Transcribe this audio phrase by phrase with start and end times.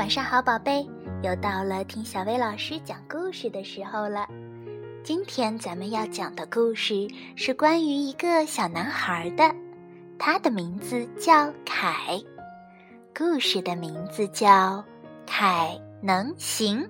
[0.00, 0.88] 晚上好，宝贝，
[1.22, 4.26] 又到了听小薇老师讲故事的时候了。
[5.04, 9.54] 今天咱们要讲的故事是关于一个小男孩的，
[10.18, 12.18] 他的名字叫凯。
[13.14, 14.48] 故事的名字叫
[15.26, 16.82] 《凯能行》。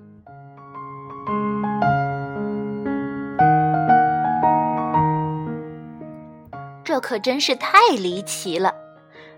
[6.85, 8.73] 这可真是太离奇了。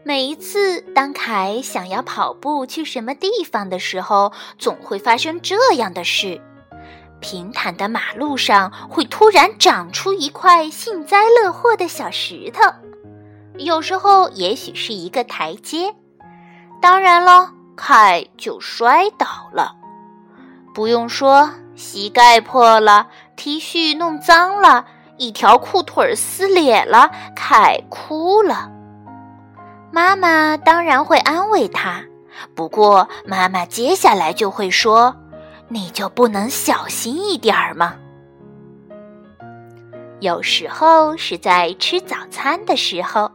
[0.04, 6.40] 每一次当凯想要跑步去什么地方的时候，总会发生这样的事：
[7.20, 12.62] 平坦的马路上会突然长出一块幸灾乐祸的小石头，
[13.58, 15.94] 有时候也许是一个台阶。
[16.80, 19.76] 当然了，凯就摔倒了。
[20.74, 24.84] 不用说，膝盖破了，T 恤弄脏了，
[25.16, 28.68] 一条裤腿撕裂了，凯哭了。
[29.92, 32.02] 妈妈当然会安慰他，
[32.54, 35.14] 不过妈妈接下来就会说
[35.68, 37.96] ：“你就不能小心一点儿吗？”
[40.20, 43.32] 有时候是在吃早餐的时候，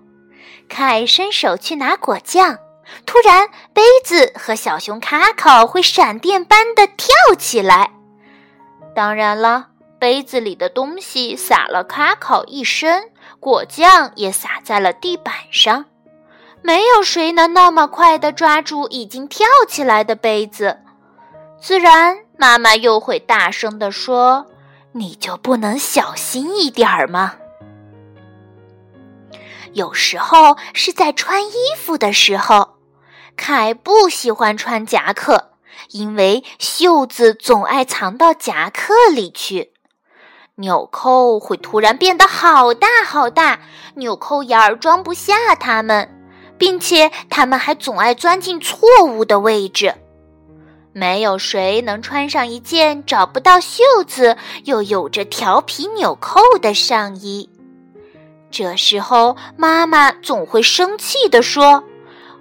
[0.68, 2.58] 凯伸手去拿果酱，
[3.06, 7.92] 突然杯子和小熊卡考会闪电般的跳起来。
[8.96, 9.68] 当然了，
[10.00, 15.86] 杯子里的东西洒了卡考一身，果酱也洒在了地板上。
[16.68, 20.80] 没有谁能那么快地抓住已经跳起来的杯子，
[21.62, 24.46] 自然妈妈又会大声地说
[24.92, 27.36] ：“你就不能小心一点儿吗？”
[29.72, 32.76] 有时候是在穿衣服的时候，
[33.38, 35.52] 凯不喜欢穿夹克，
[35.92, 39.72] 因为袖子总爱藏到夹克里去，
[40.56, 43.62] 纽扣会突然变得好大好大，
[43.96, 46.14] 纽扣眼儿装不下它们。
[46.58, 49.96] 并且他们还总爱钻进错误的位置，
[50.94, 57.50] 没有谁能穿上一件找不到袖子又有着调皮纽扣的上衣。
[58.50, 61.84] 这时候，妈妈总会生气地说：“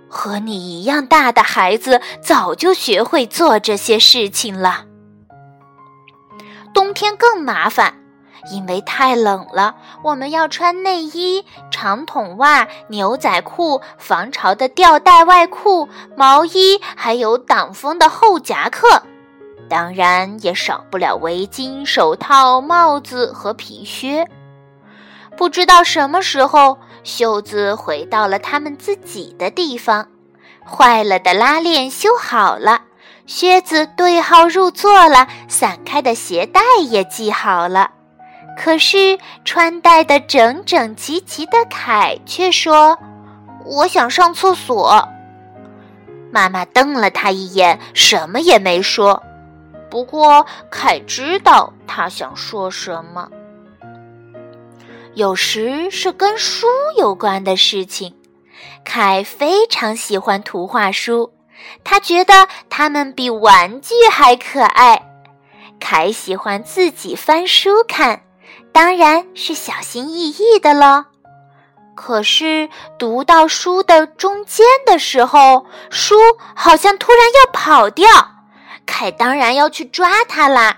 [0.09, 4.85] 和你一样大的孩子早就学会做这些事情了。”
[6.73, 8.06] 冬天更麻烦。
[8.51, 19.03] 因为太冷了，我们要穿内衣、长筒袜、牛仔裤、防潮的吊带外裤、毛衣，还有挡风的厚夹克。
[19.69, 24.29] 当然，也少不了围巾、手套、帽子和皮靴。
[25.37, 30.07] 不知道什么时候，袖子回到了他们自己的地方，
[30.65, 32.83] 坏了的拉链修好了，
[33.27, 37.91] 靴子对号入座了，散开的鞋带也系好了。
[38.57, 42.99] 可是穿戴的整整齐齐的凯却说
[43.65, 45.07] ：“我想上厕所。”
[46.33, 49.23] 妈妈瞪了他一眼，什么也没说。
[49.89, 53.29] 不过凯知道他想说什么。
[55.15, 56.67] 有时是跟书
[56.99, 58.15] 有关的事情，
[58.85, 61.33] 凯非常喜欢图画书，
[61.85, 65.01] 他觉得它们比玩具还可爱。
[65.79, 68.23] 凯喜欢自己翻书看。
[68.77, 71.07] 当然是小心翼翼的了。
[71.95, 76.15] 可是读到书的中间的时候，书
[76.55, 78.07] 好像突然要跑掉，
[78.85, 80.77] 凯当然要去抓它啦。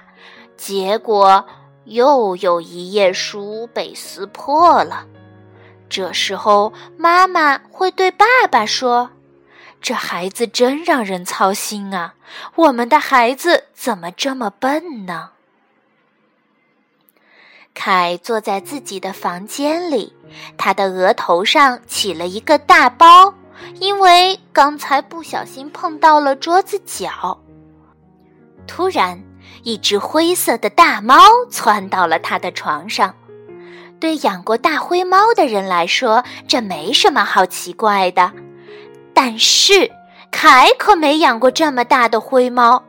[0.57, 1.45] 结果
[1.87, 5.05] 又有一页书被撕破了。
[5.89, 9.11] 这时候妈妈会对爸爸说
[9.83, 12.15] ：“这孩子真让人操心啊！
[12.55, 15.31] 我们的孩子怎么这么笨呢？”
[17.79, 20.13] 凯坐在自己的房间里，
[20.57, 23.33] 他的额头上起了一个大包，
[23.79, 27.39] 因为刚才不小心碰到了桌子角。
[28.67, 29.23] 突然，
[29.63, 31.21] 一只灰色的大猫
[31.53, 33.15] 窜到了他的床上。
[34.01, 38.33] 对养过大灰猫的人来说，这没什么好奇怪的。
[39.15, 39.89] 但是，
[40.33, 42.83] 凯可没养过这么大的灰猫，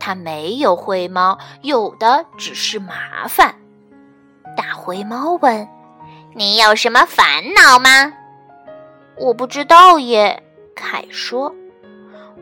[0.00, 3.54] 他没有灰猫，有的只是麻烦。
[4.56, 5.68] 大灰猫问
[6.34, 8.12] ：“你有什么烦恼吗
[9.18, 10.42] ？”“我不知道耶。”
[10.74, 11.54] 凯说，“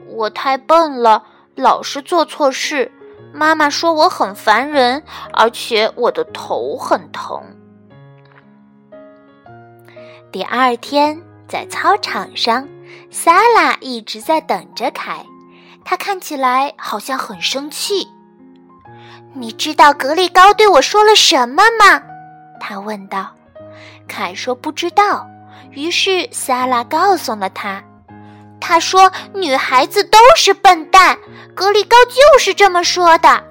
[0.07, 1.25] 我太笨了，
[1.55, 2.91] 老是做错事。
[3.33, 5.03] 妈妈说我很烦人，
[5.33, 7.41] 而且我的头很疼。”
[10.33, 12.69] 第二天，在操场上，
[13.11, 15.25] 萨拉一直在等着凯，
[15.85, 18.09] 他看起来好像很生气。
[19.35, 22.03] 你知道格力高对我说了什么吗？
[22.61, 23.31] 他问道。
[24.09, 25.27] 凯说不知道。
[25.71, 27.83] 于是萨拉告诉了他：
[28.61, 31.17] 他说：“女孩子都是笨蛋。”
[31.55, 33.45] 格力高就是这么说的。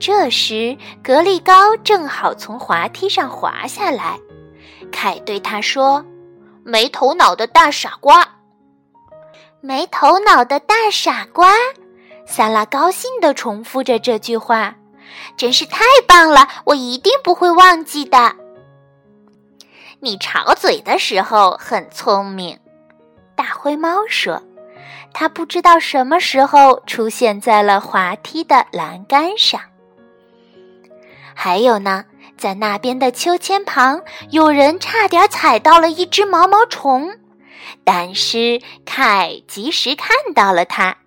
[0.00, 4.18] 这时，格力高正好从滑梯上滑下来，
[4.90, 6.04] 凯对他说
[6.64, 8.26] ：“没头脑的大傻瓜。”
[9.60, 11.52] 没头脑的大傻瓜，
[12.30, 14.76] 萨拉高兴地重复着这句话，
[15.36, 16.46] 真是太棒了！
[16.66, 18.36] 我一定不会忘记的。
[20.00, 22.60] 你吵嘴的时候很聪明，
[23.34, 24.42] 大灰猫说。
[25.14, 29.58] 它不知道什么时候出现在了滑梯的栏杆上。
[31.34, 32.04] 还有呢，
[32.36, 37.10] 在那边的秋千旁，有人差点踩到了一只毛毛虫。
[37.84, 40.98] 但是凯及时看到了它，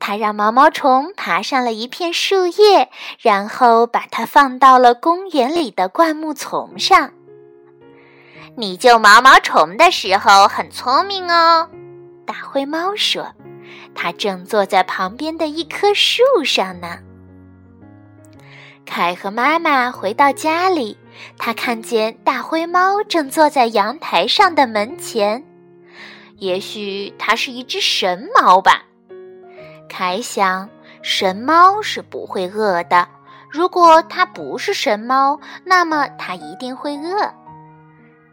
[0.00, 2.88] 他让毛毛虫爬上了一片树叶，
[3.20, 7.12] 然后把它放到了公园里的灌木丛上。
[8.56, 11.68] 你救毛毛虫的时候很聪明哦，
[12.26, 13.32] 大灰猫说，
[13.94, 16.98] 它正坐在旁边的一棵树上呢。
[18.84, 20.96] 凯和妈妈回到家里，
[21.36, 25.44] 他看见大灰猫正坐在阳台上的门前。
[26.38, 28.84] 也许它是一只神猫吧，
[29.88, 30.68] 凯想，
[31.02, 33.08] 神猫是不会饿的。
[33.50, 37.32] 如果它不是神猫，那么它一定会饿。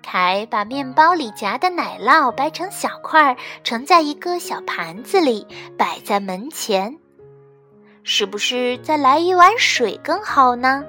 [0.03, 5.47] 凯把面包里夹的奶酪掰成小块，盛在一个小盘子里，
[5.77, 6.95] 摆在门前。
[8.03, 10.83] 是不是再来一碗水更好呢？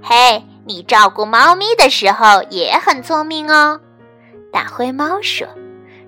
[0.00, 3.80] 嘿，你照顾猫咪的时候也很聪明哦，
[4.52, 5.48] 大灰猫说。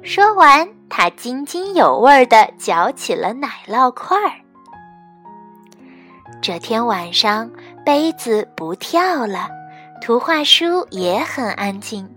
[0.02, 4.32] 说完，他津津有味地嚼起了奶酪块儿。
[6.42, 7.50] 这天晚上，
[7.86, 9.48] 杯子不跳了，
[10.02, 12.14] 图画书也很安静，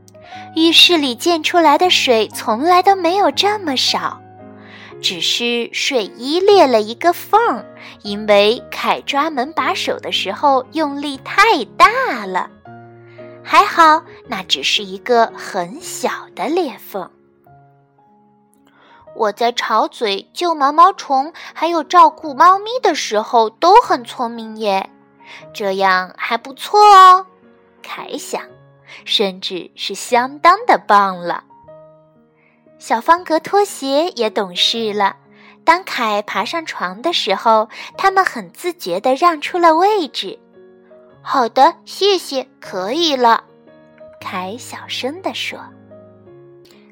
[0.56, 4.20] 浴室里溅出来的水从来都没有这么少，
[5.02, 7.66] 只是睡衣裂了一个缝儿，
[8.02, 12.50] 因为凯抓门把手的时候用力太大了。
[13.44, 17.10] 还好，那只是一个很小的裂缝。
[19.16, 24.90] 我在吵嘴、救毛毛虫，还有照顾猫咪的时候都很聪明耶，
[25.54, 27.26] 这样还不错哦。
[27.82, 28.42] 凯想，
[29.06, 31.44] 甚至是相当的棒了。
[32.80, 35.16] 小方格拖鞋也懂事了。
[35.64, 40.40] 当凯爬上床的时候，他们很自觉地让出了位置。
[41.22, 43.44] 好的，谢谢，可以了。
[44.20, 45.60] 凯小声地说。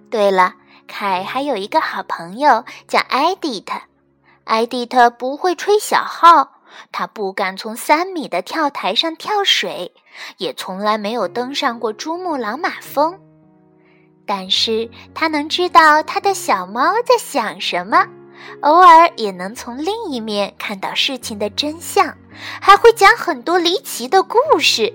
[0.09, 0.55] 对了。
[0.91, 3.79] 凯还有一个好朋友叫艾迪特，
[4.43, 6.59] 艾迪特不会吹小号，
[6.91, 9.93] 他不敢从三米的跳台上跳水，
[10.35, 13.17] 也从来没有登上过珠穆朗玛峰。
[14.25, 18.05] 但是他能知道他的小猫在想什么，
[18.59, 22.17] 偶尔也能从另一面看到事情的真相，
[22.59, 24.93] 还会讲很多离奇的故事，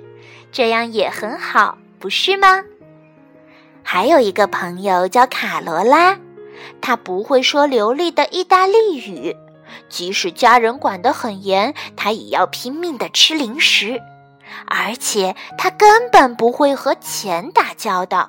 [0.53, 2.63] 这样也很好，不是吗？
[3.89, 6.19] 还有一个朋友叫卡罗拉，
[6.81, 9.37] 她不会说流利的意大利语，
[9.89, 14.03] 即使家人管得很严，她也要拼命的吃零食，
[14.67, 18.29] 而且他根本不会和钱打交道。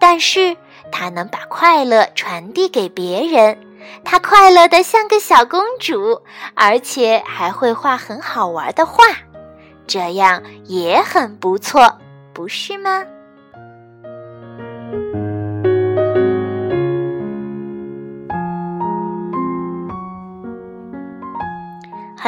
[0.00, 0.56] 但是
[0.90, 3.58] 他能把快乐传递给别人，
[4.02, 6.22] 他快乐的像个小公主，
[6.54, 9.04] 而且还会画很好玩的画，
[9.86, 11.98] 这样也很不错，
[12.32, 13.04] 不是吗？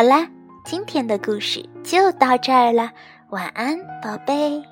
[0.00, 0.26] 好啦，
[0.64, 2.90] 今天的故事就到这儿了，
[3.28, 4.62] 晚安，宝贝。